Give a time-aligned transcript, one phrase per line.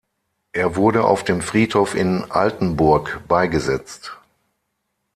[0.51, 4.17] Er wurde auf dem Friedhof in Altenburg beigesetzt.